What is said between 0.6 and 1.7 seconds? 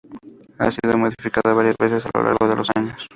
sido modificada